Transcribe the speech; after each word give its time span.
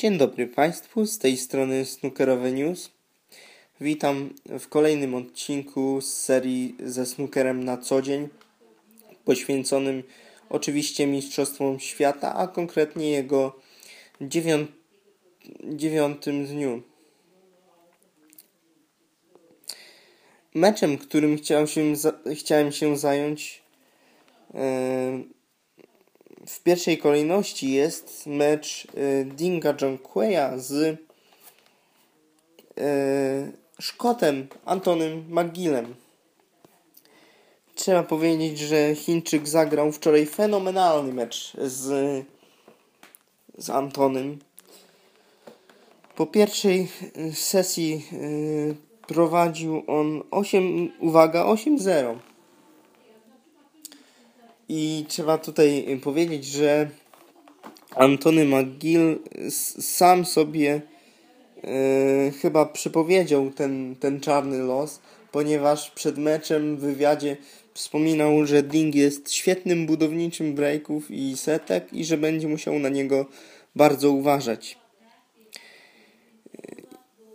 Dzień 0.00 0.18
dobry 0.18 0.46
Państwu, 0.46 1.06
z 1.06 1.18
tej 1.18 1.36
strony 1.36 1.84
Snookerowe 1.84 2.52
News. 2.52 2.90
Witam 3.80 4.34
w 4.58 4.68
kolejnym 4.68 5.14
odcinku 5.14 6.00
z 6.00 6.12
serii 6.12 6.76
ze 6.84 7.06
snookerem 7.06 7.64
na 7.64 7.78
co 7.78 8.02
dzień, 8.02 8.28
poświęconym 9.24 10.02
oczywiście 10.50 11.06
Mistrzostwom 11.06 11.80
Świata, 11.80 12.34
a 12.34 12.48
konkretnie 12.48 13.10
jego 13.10 13.60
dziewią 14.20 14.66
dziewiątym 15.64 16.46
dniu. 16.46 16.82
Meczem, 20.54 20.98
którym 20.98 21.36
chciałem 21.36 21.66
się, 21.66 21.92
chciałem 22.34 22.72
się 22.72 22.96
zająć 22.96 23.62
yy, 24.54 24.60
w 26.50 26.62
pierwszej 26.62 26.98
kolejności 26.98 27.72
jest 27.72 28.26
mecz 28.26 28.84
y, 28.84 29.24
Dinga 29.24 29.74
Jonqueya 29.80 30.58
z 30.58 30.72
y, 30.72 30.96
Szkotem 33.80 34.48
Antonym 34.64 35.24
McGillem. 35.28 35.94
Trzeba 37.74 38.02
powiedzieć, 38.02 38.58
że 38.58 38.94
Chińczyk 38.94 39.48
zagrał 39.48 39.92
wczoraj 39.92 40.26
fenomenalny 40.26 41.12
mecz 41.12 41.52
z, 41.58 41.84
z 43.58 43.70
Antonym. 43.70 44.38
Po 46.16 46.26
pierwszej 46.26 46.88
sesji 47.34 48.06
y, 48.12 48.76
prowadził 49.06 49.82
on 49.86 50.22
8, 50.30 50.92
uwaga, 51.00 51.44
8-0. 51.44 52.29
I 54.72 55.04
trzeba 55.08 55.38
tutaj 55.38 56.00
powiedzieć, 56.02 56.44
że 56.44 56.90
Antony 57.94 58.44
McGill 58.44 59.18
sam 59.80 60.24
sobie 60.24 60.80
yy, 61.62 62.32
chyba 62.42 62.66
przepowiedział 62.66 63.50
ten, 63.50 63.96
ten 64.00 64.20
czarny 64.20 64.58
los, 64.58 65.00
ponieważ 65.32 65.90
przed 65.90 66.18
meczem 66.18 66.76
w 66.76 66.80
wywiadzie 66.80 67.36
wspominał, 67.74 68.46
że 68.46 68.62
Ding 68.62 68.94
jest 68.94 69.32
świetnym 69.32 69.86
budowniczym 69.86 70.54
breaków 70.54 71.10
i 71.10 71.36
setek 71.36 71.92
i 71.92 72.04
że 72.04 72.16
będzie 72.16 72.48
musiał 72.48 72.78
na 72.78 72.88
niego 72.88 73.26
bardzo 73.76 74.10
uważać. 74.10 74.78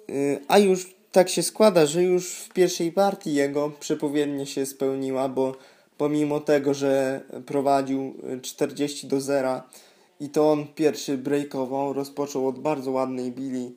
Yy, 0.07 0.39
a 0.47 0.59
już 0.59 0.95
tak 1.11 1.29
się 1.29 1.43
składa, 1.43 1.85
że 1.85 2.03
już 2.03 2.31
w 2.31 2.53
pierwszej 2.53 2.91
partii 2.91 3.33
jego 3.33 3.69
przepowiednia 3.79 4.45
się 4.45 4.65
spełniła, 4.65 5.29
bo 5.29 5.55
pomimo 5.97 6.39
tego, 6.39 6.73
że 6.73 7.21
prowadził 7.45 8.13
40 8.41 9.07
do 9.07 9.21
0 9.21 9.61
i 10.19 10.29
to 10.29 10.51
on 10.51 10.67
pierwszy 10.67 11.17
breakował, 11.17 11.93
rozpoczął 11.93 12.47
od 12.47 12.59
bardzo 12.59 12.91
ładnej 12.91 13.31
bili 13.31 13.75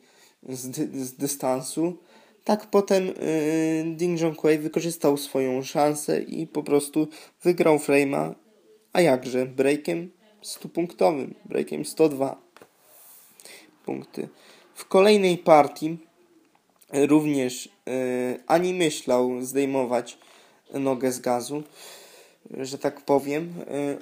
z, 0.49 0.71
dy, 0.71 1.05
z 1.05 1.15
dystansu. 1.15 1.97
Tak 2.45 2.67
potem 2.67 3.07
yy, 3.07 3.15
Ding 3.97 4.21
Junhui 4.21 4.59
wykorzystał 4.59 5.17
swoją 5.17 5.63
szansę 5.63 6.21
i 6.21 6.47
po 6.47 6.63
prostu 6.63 7.09
wygrał 7.43 7.77
frame'a, 7.77 8.35
a 8.93 9.01
jakże 9.01 9.47
breakiem 9.47 10.11
100-punktowym, 10.43 11.35
breakiem 11.45 11.85
102 11.85 12.41
punkty. 13.85 14.29
W 14.75 14.85
kolejnej 14.85 15.39
partii 15.39 15.99
również 16.93 17.69
yy, 17.87 17.93
ani 18.47 18.75
myślał 18.75 19.43
zdejmować 19.43 20.19
nogę 20.75 21.13
z 21.13 21.21
gazu 21.21 21.63
że 22.51 22.79
tak 22.79 23.01
powiem, 23.01 23.55
y, 23.71 23.99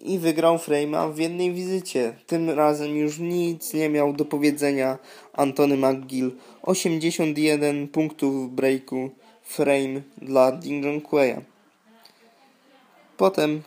i 0.00 0.18
wygrał 0.18 0.56
Frame'a 0.56 1.12
w 1.12 1.18
jednej 1.18 1.52
wizycie. 1.52 2.14
Tym 2.26 2.50
razem 2.50 2.96
już 2.96 3.18
nic 3.18 3.74
nie 3.74 3.88
miał 3.88 4.12
do 4.12 4.24
powiedzenia 4.24 4.98
Antony 5.32 5.76
McGill. 5.76 6.30
81 6.62 7.88
punktów 7.88 8.50
w 8.50 8.54
breaku 8.54 9.10
frame 9.42 10.02
dla 10.18 10.52
Ding 10.52 11.08
Quaya. 11.08 11.40
Potem 13.16 13.62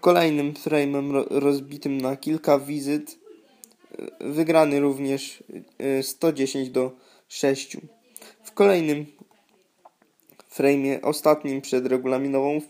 kolejnym 0.00 0.52
frame'em 0.52 1.24
rozbitym 1.30 2.00
na 2.00 2.16
kilka 2.16 2.58
wizyt 2.58 3.18
y, 4.20 4.32
wygrany 4.32 4.80
również 4.80 5.42
110 6.02 6.68
y, 6.68 6.70
do 6.70 6.92
6. 7.28 7.76
W 8.44 8.52
kolejnym 8.52 9.06
frame'ie 10.56 11.00
ostatnim 11.02 11.60
przed 11.60 11.86
regulaminową 11.86 12.60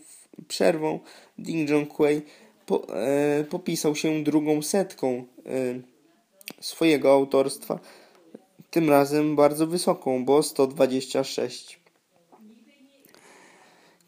przerwą 0.47 0.99
Ding 1.37 1.69
Junhui 1.69 2.21
po, 2.65 2.87
e, 2.95 3.43
popisał 3.43 3.95
się 3.95 4.23
drugą 4.23 4.61
setką 4.61 5.25
e, 5.45 5.81
swojego 6.61 7.13
autorstwa, 7.13 7.79
tym 8.71 8.89
razem 8.89 9.35
bardzo 9.35 9.67
wysoką, 9.67 10.25
bo 10.25 10.43
126. 10.43 11.79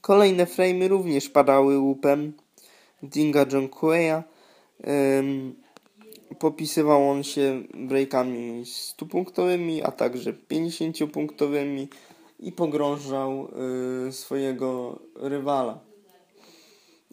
Kolejne 0.02 0.46
frame'y 0.46 0.88
również 0.88 1.30
padały 1.30 1.80
łupem 1.80 2.34
Dinga 3.04 3.46
Junhui'a. 3.46 4.24
E, 4.84 5.24
popisywał 6.40 7.10
on 7.10 7.24
się 7.24 7.64
breakami 7.74 8.64
100-punktowymi, 8.64 9.82
a 9.84 9.92
także 9.92 10.34
50-punktowymi 10.34 11.88
i 12.40 12.52
pogrążał 12.52 13.48
y, 14.08 14.12
swojego 14.12 15.00
rywala. 15.16 15.80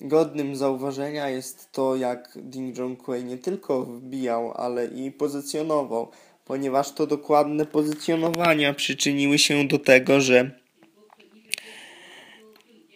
Godnym 0.00 0.56
zauważenia 0.56 1.28
jest 1.28 1.72
to, 1.72 1.96
jak 1.96 2.38
Ding 2.42 2.78
Junhui 2.78 3.24
nie 3.24 3.38
tylko 3.38 3.82
wbijał, 3.82 4.52
ale 4.56 4.86
i 4.86 5.10
pozycjonował, 5.10 6.10
ponieważ 6.44 6.92
to 6.92 7.06
dokładne 7.06 7.66
pozycjonowania 7.66 8.74
przyczyniły 8.74 9.38
się 9.38 9.68
do 9.68 9.78
tego, 9.78 10.20
że, 10.20 10.50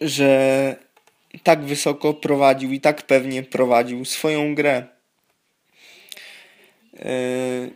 że 0.01 0.75
tak 1.43 1.65
wysoko 1.65 2.13
prowadził 2.13 2.71
i 2.71 2.81
tak 2.81 3.01
pewnie 3.01 3.43
prowadził 3.43 4.05
swoją 4.05 4.55
grę. 4.55 4.87
Yy, 6.93 7.71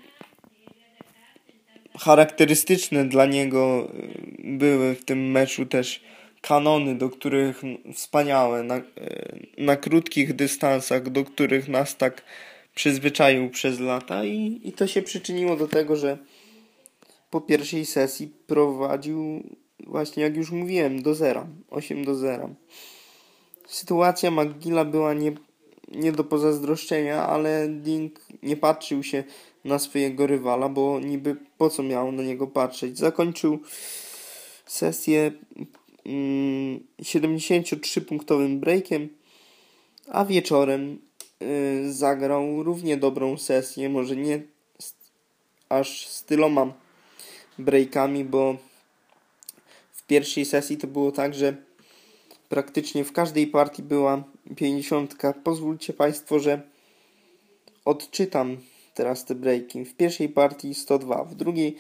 charakterystyczne 2.00 3.06
dla 3.06 3.25
niego 3.25 3.91
były 4.39 4.95
w 4.95 5.06
tym 5.06 5.31
meczu 5.31 5.66
też 5.66 6.01
kanony, 6.41 6.95
do 6.95 7.09
których 7.09 7.61
wspaniałe, 7.94 8.63
na, 8.63 8.75
e, 8.75 8.83
na 9.57 9.75
krótkich 9.75 10.35
dystansach, 10.35 11.09
do 11.09 11.25
których 11.25 11.67
nas 11.67 11.97
tak 11.97 12.23
przyzwyczaił 12.75 13.50
przez 13.50 13.79
lata 13.79 14.25
i, 14.25 14.61
i 14.63 14.73
to 14.73 14.88
się 14.88 15.01
przyczyniło 15.01 15.55
do 15.55 15.67
tego, 15.67 15.95
że 15.95 16.17
po 17.29 17.41
pierwszej 17.41 17.85
sesji 17.85 18.33
prowadził 18.47 19.44
właśnie 19.88 20.23
jak 20.23 20.38
już 20.38 20.51
mówiłem 20.51 21.01
do 21.01 21.16
zera, 21.16 21.47
8 21.69 22.05
do 22.05 22.16
0. 22.16 22.50
Sytuacja 23.67 24.31
McGilla 24.31 24.85
była 24.85 25.13
nie, 25.13 25.31
nie 25.88 26.11
do 26.11 26.23
pozazdroszczenia, 26.23 27.27
ale 27.27 27.67
Dink 27.69 28.19
nie 28.44 28.57
patrzył 28.57 29.03
się 29.03 29.23
na 29.66 29.79
swojego 29.79 30.27
rywala, 30.27 30.69
bo 30.69 31.00
niby 31.00 31.35
po 31.57 31.69
co 31.69 31.83
miał 31.83 32.11
na 32.11 32.23
niego 32.23 32.47
patrzeć. 32.47 32.97
Zakończył 32.97 33.59
sesję 34.66 35.31
73-punktowym 37.01 38.45
mm, 38.45 38.59
breakiem, 38.59 39.09
a 40.07 40.25
wieczorem 40.25 40.99
y, 41.41 41.93
zagrał 41.93 42.63
równie 42.63 42.97
dobrą 42.97 43.37
sesję, 43.37 43.89
może 43.89 44.15
nie 44.15 44.41
aż 45.69 46.07
z 46.07 46.23
tyloma 46.23 46.73
breakami, 47.57 48.25
bo 48.25 48.57
w 49.91 50.07
pierwszej 50.07 50.45
sesji 50.45 50.77
to 50.77 50.88
było 50.88 51.11
tak, 51.11 51.33
że 51.33 51.57
praktycznie 52.49 53.03
w 53.03 53.11
każdej 53.11 53.47
partii 53.47 53.83
była 53.83 54.23
50. 54.55 55.15
Pozwólcie 55.43 55.93
Państwo, 55.93 56.39
że 56.39 56.61
odczytam 57.85 58.57
teraz 58.94 59.25
te 59.25 59.35
breaki. 59.35 59.85
W 59.85 59.95
pierwszej 59.95 60.29
partii 60.29 60.75
102, 60.75 61.24
w 61.24 61.35
drugiej 61.35 61.75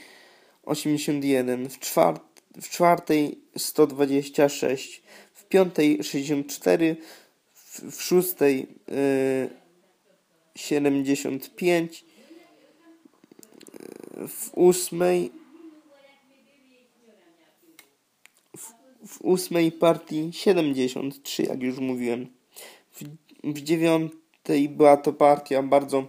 81, 0.65 1.69
w 1.69 1.79
czwartej 1.79 2.28
w 2.57 2.69
czwartej 2.69 3.39
126, 3.57 5.03
w 5.33 5.45
piątej 5.45 6.03
64, 6.03 6.97
w, 7.53 7.81
w 7.97 8.01
szóstej 8.01 8.67
y, 8.89 9.49
75, 10.55 12.05
w 14.27 14.49
ósmej 14.53 15.31
w, 18.57 18.73
w 19.07 19.21
ósmej 19.21 19.71
partii 19.71 20.29
73, 20.33 21.43
jak 21.43 21.61
już 21.61 21.77
mówiłem. 21.77 22.27
W, 22.91 23.03
w 23.43 23.61
dziewiątej 23.61 24.69
była 24.69 24.97
to 24.97 25.13
partia 25.13 25.63
bardzo 25.63 26.07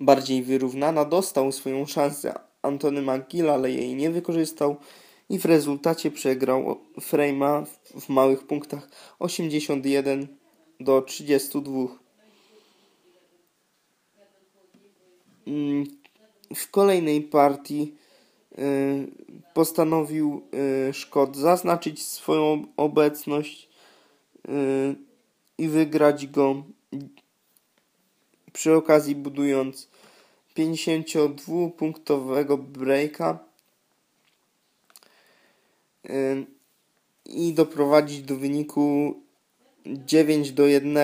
bardziej 0.00 0.42
wyrównana. 0.42 1.04
Dostał 1.04 1.52
swoją 1.52 1.86
szansę 1.86 2.47
Antony 2.62 3.02
McGill, 3.02 3.50
ale 3.50 3.70
jej 3.70 3.94
nie 3.94 4.10
wykorzystał 4.10 4.76
i 5.28 5.38
w 5.38 5.44
rezultacie 5.44 6.10
przegrał 6.10 6.80
Frame'a 6.98 7.66
w 8.00 8.08
małych 8.08 8.46
punktach 8.46 8.88
81 9.18 10.26
do 10.80 11.02
32. 11.02 11.86
mm, 15.46 15.84
w 16.54 16.70
kolejnej 16.70 17.22
partii 17.22 17.94
postanowił 19.54 20.42
Szkot 20.92 21.36
zaznaczyć 21.36 22.02
swoją 22.02 22.64
obecność 22.76 23.68
i 25.58 25.68
wygrać 25.68 26.26
go 26.26 26.62
przy 28.52 28.74
okazji 28.74 29.14
budując 29.14 29.88
52-punktowego 30.58 32.58
breaka 32.58 33.38
i 37.26 37.52
doprowadzić 37.52 38.22
do 38.22 38.36
wyniku 38.36 39.14
9 39.86 40.52
do 40.52 40.66
1 40.66 40.96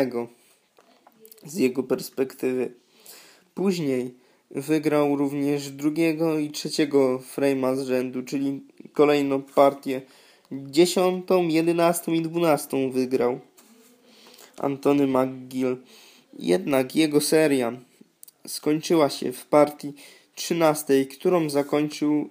z 1.47 1.57
jego 1.57 1.83
perspektywy. 1.83 2.75
Później 3.55 4.15
wygrał 4.51 5.17
również 5.17 5.71
drugiego 5.71 6.39
i 6.39 6.51
trzeciego 6.51 7.23
frame'a 7.37 7.77
z 7.77 7.83
rzędu, 7.83 8.23
czyli 8.23 8.61
kolejną 8.93 9.43
partię 9.43 10.03
dziesiątą, 10.53 11.49
jedenastą 11.49 12.13
i 12.13 12.23
dwunastą 12.23 12.91
wygrał 12.91 13.41
Antony 14.57 15.07
McGill. 15.07 15.77
Jednak 16.39 16.97
jego 16.97 17.21
seria 17.21 17.73
skończyła 18.47 19.11
się 19.11 19.33
w 19.33 19.47
partii 19.47 19.95
trzynastej, 20.35 21.09
którą 21.09 21.51
zakończył 21.51 22.31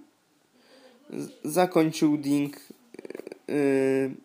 zakończył 1.43 2.17
Ding 2.17 2.57
yy, 3.47 4.15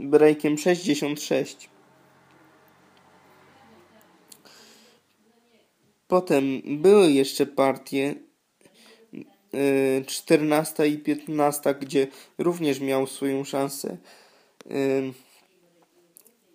breakiem 0.00 0.58
66. 0.58 1.68
Potem 6.08 6.62
były 6.64 7.12
jeszcze 7.12 7.46
partie 7.46 8.14
yy, 9.12 10.04
14 10.06 10.88
i 10.88 10.98
15, 10.98 11.74
gdzie 11.74 12.06
również 12.38 12.80
miał 12.80 13.06
swoją 13.06 13.44
szansę 13.44 13.96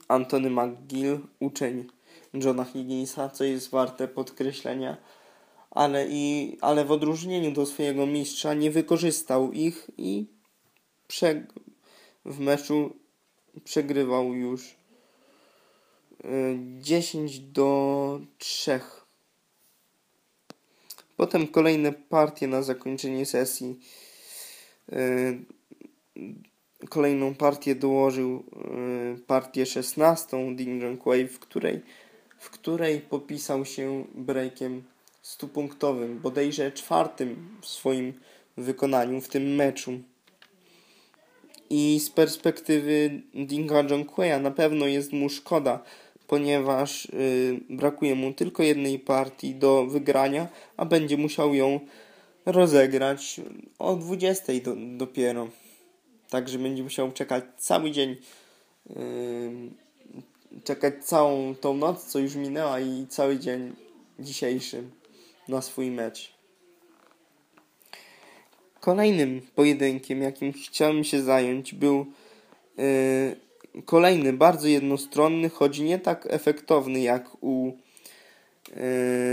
Antony 0.07 0.49
McGill, 0.49 1.19
uczeń 1.39 1.96
Johna 2.33 2.63
Higginsa, 2.63 3.29
co 3.29 3.43
jest 3.43 3.69
warte 3.69 4.07
podkreślenia, 4.07 4.97
ale, 5.71 6.07
i, 6.09 6.57
ale 6.61 6.85
w 6.85 6.91
odróżnieniu 6.91 7.51
do 7.51 7.65
swojego 7.65 8.05
mistrza 8.05 8.53
nie 8.53 8.71
wykorzystał 8.71 9.51
ich 9.51 9.87
i 9.97 10.25
w 12.25 12.39
meczu 12.39 12.93
przegrywał 13.63 14.33
już 14.33 14.75
10 16.81 17.35
y, 17.35 17.39
do 17.39 18.19
3. 18.37 18.79
Potem 21.17 21.47
kolejne 21.47 21.91
partie 21.91 22.47
na 22.47 22.61
zakończenie 22.61 23.25
sesji. 23.25 23.79
Y, 24.93 25.45
kolejną 26.89 27.35
partię 27.35 27.75
dołożył 27.75 28.43
y, 29.15 29.19
partię 29.19 29.65
16 29.65 30.55
Ding 30.55 31.03
Wave, 31.05 31.31
w 31.31 31.39
której, 31.39 31.81
w 32.37 32.49
której 32.49 33.01
popisał 33.01 33.65
się 33.65 34.05
breakiem 34.15 34.83
stupunktowym, 35.21 36.19
bodajże 36.19 36.71
czwartym 36.71 37.57
w 37.61 37.67
swoim 37.67 38.13
wykonaniu 38.57 39.21
w 39.21 39.27
tym 39.27 39.55
meczu. 39.55 39.99
I 41.69 41.99
z 41.99 42.09
perspektywy 42.09 43.21
Dinga 43.33 43.83
Jonqueya 43.89 44.39
na 44.41 44.51
pewno 44.51 44.87
jest 44.87 45.13
mu 45.13 45.29
szkoda, 45.29 45.83
ponieważ 46.27 47.05
y, 47.05 47.59
brakuje 47.69 48.15
mu 48.15 48.33
tylko 48.33 48.63
jednej 48.63 48.99
partii 48.99 49.55
do 49.55 49.85
wygrania, 49.85 50.47
a 50.77 50.85
będzie 50.85 51.17
musiał 51.17 51.53
ją 51.53 51.79
rozegrać 52.45 53.41
o 53.79 53.95
20 53.95 54.53
do, 54.63 54.75
dopiero. 54.97 55.47
Także 56.29 56.57
będzie 56.59 56.83
musiał 56.83 57.11
czekać 57.11 57.43
cały 57.57 57.91
dzień, 57.91 58.15
yy, 58.89 58.95
czekać 60.63 61.05
całą 61.05 61.55
tą 61.55 61.73
noc, 61.73 62.05
co 62.05 62.19
już 62.19 62.35
minęła 62.35 62.79
i 62.79 63.07
cały 63.09 63.39
dzień 63.39 63.75
dzisiejszy 64.19 64.83
na 65.47 65.61
swój 65.61 65.91
mecz. 65.91 66.37
Kolejnym 68.79 69.41
pojedynkiem, 69.55 70.21
jakim 70.21 70.53
chciałem 70.53 71.03
się 71.03 71.21
zająć, 71.21 71.73
był 71.73 72.05
yy, 72.77 73.83
kolejny, 73.85 74.33
bardzo 74.33 74.67
jednostronny, 74.67 75.49
choć 75.49 75.79
nie 75.79 75.99
tak 75.99 76.27
efektowny 76.29 76.99
jak 76.99 77.43
u 77.43 77.71
yy, 78.67 78.75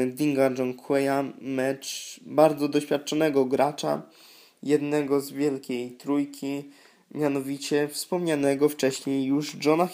Dinga 0.07 0.51
Jonqueya 0.59 1.33
mecz 1.41 2.21
bardzo 2.27 2.69
doświadczonego 2.69 3.45
gracza, 3.45 4.03
jednego 4.63 5.21
z 5.21 5.33
wielkiej 5.33 5.91
trójki, 5.91 6.71
mianowicie 7.15 7.89
wspomnianego 7.89 8.69
wcześniej 8.69 9.25
już 9.25 9.57
Johna 9.65 9.89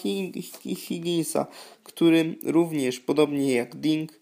Higginsa, 0.75 1.47
który 1.83 2.35
również, 2.43 2.99
podobnie 2.99 3.53
jak 3.53 3.75
Ding, 3.75 4.19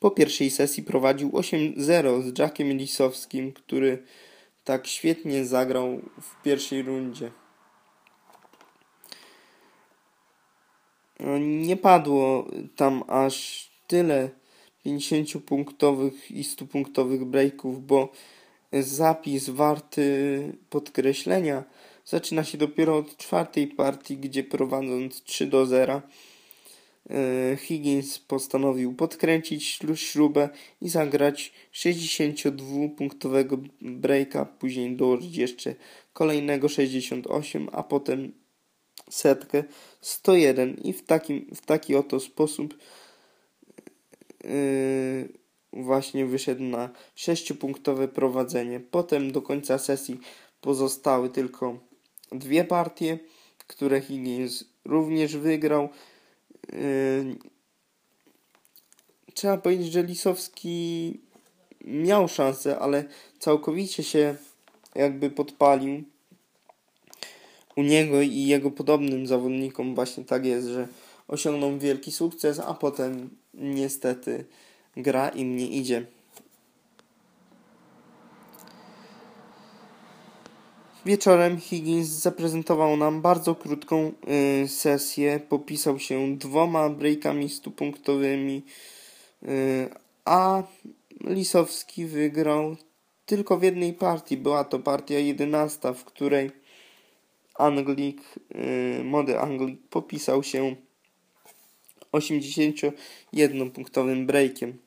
po 0.00 0.10
pierwszej 0.10 0.50
sesji 0.50 0.82
prowadził 0.82 1.30
8-0 1.30 2.22
z 2.22 2.38
Jackiem 2.38 2.72
Lisowskim, 2.72 3.52
który 3.52 4.02
tak 4.64 4.86
świetnie 4.86 5.44
zagrał 5.44 6.00
w 6.20 6.42
pierwszej 6.42 6.82
rundzie. 6.82 7.30
Nie 11.40 11.76
padło 11.76 12.46
tam 12.76 13.02
aż 13.06 13.66
tyle 13.86 14.30
50-punktowych 14.86 16.12
i 16.30 16.42
100-punktowych 16.42 17.24
breaków, 17.24 17.86
bo 17.86 18.12
zapis 18.72 19.48
warty 19.48 20.52
podkreślenia 20.70 21.64
zaczyna 22.06 22.44
się 22.44 22.58
dopiero 22.58 22.96
od 22.96 23.16
czwartej 23.16 23.66
partii, 23.66 24.16
gdzie 24.16 24.44
prowadząc 24.44 25.22
3 25.22 25.46
do 25.46 25.66
0 25.66 26.02
e, 27.10 27.56
Higgins 27.56 28.18
postanowił 28.18 28.94
podkręcić 28.94 29.78
śrubę 29.94 30.48
i 30.80 30.88
zagrać 30.88 31.52
62-punktowego 31.74 33.68
breaka, 33.80 34.44
później 34.44 34.96
dołożyć 34.96 35.36
jeszcze 35.36 35.74
kolejnego 36.12 36.68
68, 36.68 37.68
a 37.72 37.82
potem 37.82 38.32
setkę 39.10 39.64
101 40.00 40.74
i 40.74 40.92
w, 40.92 41.02
takim, 41.04 41.46
w 41.54 41.66
taki 41.66 41.96
oto 41.96 42.20
sposób 42.20 42.74
yy, 44.44 45.28
właśnie 45.72 46.26
wyszedł 46.26 46.62
na 46.62 46.90
6-punktowe 47.16 48.08
prowadzenie. 48.08 48.80
Potem 48.80 49.32
do 49.32 49.42
końca 49.42 49.78
sesji 49.78 50.20
pozostały 50.60 51.30
tylko 51.30 51.78
dwie 52.32 52.64
partie, 52.64 53.18
które 53.66 54.00
Higgins 54.00 54.64
również 54.84 55.36
wygrał. 55.36 55.88
Yy, 56.72 57.36
trzeba 59.34 59.56
powiedzieć, 59.56 59.92
że 59.92 60.02
Lisowski 60.02 61.20
miał 61.84 62.28
szansę, 62.28 62.78
ale 62.78 63.04
całkowicie 63.38 64.02
się 64.02 64.36
jakby 64.94 65.30
podpalił. 65.30 66.02
U 67.76 67.82
niego 67.82 68.22
i 68.22 68.46
jego 68.46 68.70
podobnym 68.70 69.26
zawodnikom 69.26 69.94
właśnie 69.94 70.24
tak 70.24 70.46
jest, 70.46 70.66
że 70.66 70.88
osiągną 71.28 71.78
wielki 71.78 72.12
sukces, 72.12 72.60
a 72.60 72.74
potem 72.74 73.30
niestety 73.54 74.44
gra 74.96 75.28
im 75.28 75.56
nie 75.56 75.68
idzie. 75.68 76.06
Wieczorem 81.06 81.60
Higgins 81.60 82.08
zaprezentował 82.08 82.96
nam 82.96 83.22
bardzo 83.22 83.54
krótką 83.54 84.12
y, 84.64 84.68
sesję. 84.68 85.40
Popisał 85.48 85.98
się 85.98 86.36
dwoma 86.36 86.88
breakami 86.88 87.48
stupunktowymi, 87.48 88.62
y, 89.42 89.88
a 90.24 90.62
Lisowski 91.20 92.06
wygrał 92.06 92.76
tylko 93.26 93.58
w 93.58 93.62
jednej 93.62 93.92
partii. 93.92 94.36
Była 94.36 94.64
to 94.64 94.78
partia 94.78 95.18
jedenasta, 95.18 95.92
w 95.92 96.04
której 96.04 96.50
Anglik, 97.54 98.22
y, 99.00 99.04
młody 99.04 99.40
Anglik 99.40 99.80
popisał 99.90 100.42
się 100.42 100.76
81-punktowym 102.12 104.26
breakiem. 104.26 104.78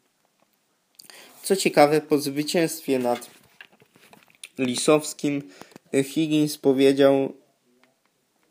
Co 1.44 1.56
ciekawe, 1.56 2.02
po 2.02 2.18
zwycięstwie 2.18 3.00
nad 3.00 3.30
Lisowskim 4.58 5.42
Higgins 5.94 6.58
powiedział, 6.58 7.34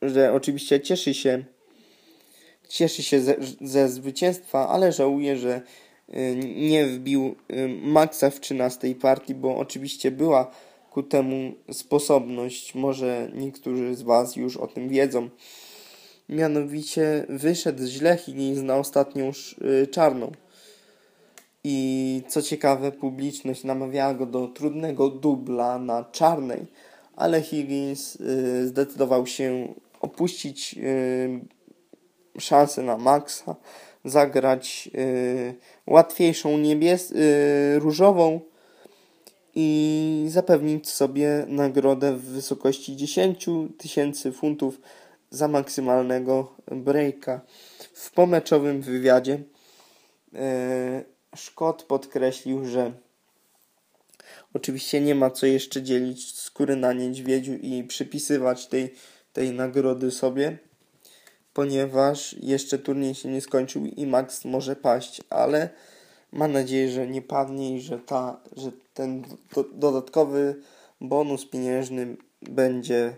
że 0.03 0.33
oczywiście 0.33 0.81
cieszy 0.81 1.15
się 1.15 1.45
cieszy 2.69 3.03
się 3.03 3.21
ze, 3.21 3.37
ze 3.61 3.89
zwycięstwa, 3.89 4.69
ale 4.69 4.93
żałuje, 4.93 5.37
że 5.37 5.63
y, 6.09 6.37
nie 6.57 6.87
wbił 6.87 7.37
y, 7.51 7.69
Maxa 7.83 8.31
w 8.31 8.41
13 8.41 8.95
partii, 8.95 9.35
bo 9.35 9.57
oczywiście 9.57 10.11
była 10.11 10.51
ku 10.91 11.03
temu 11.03 11.53
sposobność. 11.73 12.75
Może 12.75 13.31
niektórzy 13.35 13.95
z 13.95 14.03
Was 14.03 14.37
już 14.37 14.57
o 14.57 14.67
tym 14.67 14.89
wiedzą. 14.89 15.29
Mianowicie 16.29 17.27
wyszedł 17.29 17.87
źle 17.87 18.17
Higgins 18.17 18.63
na 18.63 18.77
ostatnią 18.77 19.33
y, 19.83 19.87
czarną. 19.87 20.33
I 21.65 22.23
co 22.29 22.43
ciekawe, 22.43 22.93
publiczność 22.93 23.65
namawiała 23.65 24.15
go 24.15 24.27
do 24.27 24.49
trudnego 24.49 25.09
dubla 25.09 25.79
na 25.79 26.05
czarnej, 26.05 26.67
ale 27.19 27.43
Higgins 27.43 28.17
y, 28.17 28.69
zdecydował 28.69 29.27
się 29.27 29.75
opuścić 30.01 30.75
y, 30.79 32.41
szansę 32.41 32.83
na 32.83 32.99
Maxa, 32.99 33.57
zagrać 34.05 34.91
y, 34.95 35.55
łatwiejszą 35.87 36.59
niebies 36.59 37.15
różową 37.77 38.41
i 39.55 40.27
zapewnić 40.29 40.89
sobie 40.89 41.45
nagrodę 41.49 42.17
w 42.17 42.25
wysokości 42.25 42.97
10 42.97 43.47
tysięcy 43.79 44.33
funtów 44.33 44.81
za 45.31 45.49
maksymalnego 45.49 46.53
breaka. 46.67 47.41
W 47.93 48.11
pomeczowym 48.11 48.81
wywiadzie 48.81 49.43
Szkot 51.37 51.83
podkreślił, 51.83 52.65
że 52.65 52.93
oczywiście 54.55 55.01
nie 55.01 55.15
ma 55.15 55.31
co 55.31 55.47
jeszcze 55.47 55.83
dzielić 55.83 56.39
skóry 56.39 56.77
na 56.77 56.93
niedźwiedziu 56.93 57.53
i 57.55 57.85
przypisywać 57.85 58.67
tej, 58.67 58.95
tej 59.33 59.53
nagrody 59.53 60.11
sobie, 60.11 60.59
ponieważ 61.53 62.37
jeszcze 62.41 62.79
turniej 62.79 63.15
się 63.15 63.29
nie 63.29 63.41
skończył 63.41 63.87
i 63.87 64.07
Max 64.07 64.45
może 64.45 64.77
paść, 64.77 65.23
ale 65.31 65.71
ma 66.33 66.49
nadzieję, 66.49 66.91
że 66.91 67.07
nie 67.07 67.23
padnie 67.23 67.77
i 67.77 67.81
że, 67.81 67.99
ta, 67.99 68.41
że 68.57 68.73
ten 68.95 69.25
do, 69.55 69.65
dodatkowy 69.73 70.57
bonus 71.01 71.47
pieniężny 71.47 72.17
będzie 72.43 73.17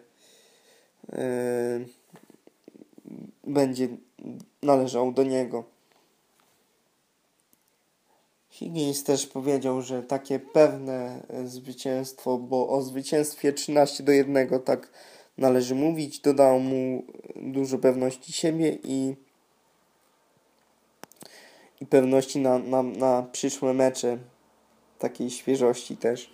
yy, 1.12 1.86
będzie 3.44 3.88
należał 4.62 5.12
do 5.12 5.22
niego. 5.22 5.64
Higgins 8.60 9.04
też 9.04 9.26
powiedział, 9.26 9.82
że 9.82 10.02
takie 10.02 10.38
pewne 10.38 11.22
zwycięstwo, 11.44 12.38
bo 12.38 12.68
o 12.68 12.82
zwycięstwie 12.82 13.52
13 13.52 14.02
do 14.02 14.12
1 14.12 14.60
tak 14.64 14.90
należy 15.38 15.74
mówić, 15.74 16.20
dodał 16.20 16.60
mu 16.60 17.02
dużo 17.36 17.78
pewności 17.78 18.32
siebie 18.32 18.78
i 18.84 19.14
i 21.80 21.86
pewności 21.86 22.38
na, 22.38 22.58
na, 22.58 22.82
na 22.82 23.22
przyszłe 23.22 23.74
mecze, 23.74 24.18
takiej 24.98 25.30
świeżości 25.30 25.96
też. 25.96 26.30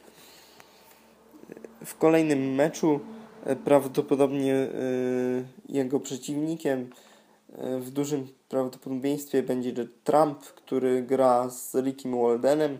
W 1.84 1.96
kolejnym 1.96 2.54
meczu 2.54 3.00
e, 3.44 3.56
prawdopodobnie 3.56 4.54
y, 4.54 5.44
jego 5.68 6.00
przeciwnikiem 6.00 6.90
w 7.78 7.90
dużym 7.90 8.28
prawdopodobieństwie 8.48 9.42
będzie 9.42 9.72
Trump, 10.04 10.38
który 10.38 11.02
gra 11.02 11.50
z 11.50 11.74
Rickiem 11.74 12.22
Waldenem. 12.22 12.78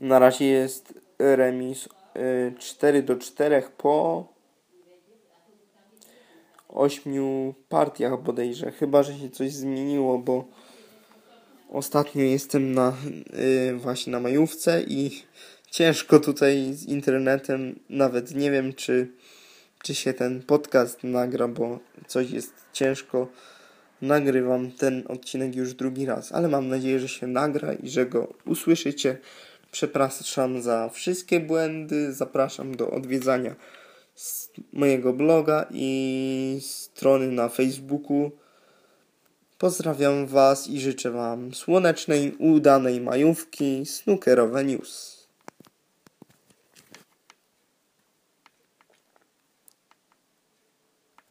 Na 0.00 0.18
razie 0.18 0.44
jest 0.44 0.94
remis 1.18 1.88
y, 2.16 2.54
4 2.58 3.02
do 3.02 3.16
4 3.16 3.62
po 3.78 4.26
ośmiu 6.68 7.54
partiach 7.68 8.22
bodajże. 8.22 8.72
Chyba, 8.72 9.02
że 9.02 9.18
się 9.18 9.30
coś 9.30 9.52
zmieniło, 9.52 10.18
bo 10.18 10.44
ostatnio 11.70 12.22
jestem 12.22 12.72
na 12.72 12.96
yy, 13.68 13.76
właśnie 13.78 14.12
na 14.12 14.20
majówce 14.20 14.82
i 14.82 15.22
ciężko 15.70 16.20
tutaj 16.20 16.74
z 16.74 16.84
internetem. 16.84 17.80
Nawet 17.88 18.34
nie 18.34 18.50
wiem, 18.50 18.74
czy, 18.74 19.12
czy 19.86 19.94
się 19.94 20.14
ten 20.14 20.42
podcast 20.42 21.04
nagra, 21.04 21.48
bo 21.48 21.78
coś 22.06 22.30
jest 22.30 22.54
ciężko. 22.72 23.28
Nagrywam 24.02 24.72
ten 24.72 25.04
odcinek 25.08 25.56
już 25.56 25.74
drugi 25.74 26.06
raz, 26.06 26.32
ale 26.32 26.48
mam 26.48 26.68
nadzieję, 26.68 27.00
że 27.00 27.08
się 27.08 27.26
nagra 27.26 27.72
i 27.72 27.88
że 27.88 28.06
go 28.06 28.34
usłyszycie. 28.46 29.18
Przepraszam 29.70 30.62
za 30.62 30.88
wszystkie 30.88 31.40
błędy. 31.40 32.12
Zapraszam 32.12 32.76
do 32.76 32.90
odwiedzania 32.90 33.54
mojego 34.72 35.12
bloga 35.12 35.66
i 35.70 36.58
strony 36.62 37.32
na 37.32 37.48
Facebooku. 37.48 38.30
Pozdrawiam 39.58 40.26
Was 40.26 40.68
i 40.68 40.80
życzę 40.80 41.10
Wam 41.10 41.54
słonecznej, 41.54 42.36
udanej 42.38 43.00
majówki 43.00 43.86
snookerowe 43.86 44.64
news. 44.64 45.15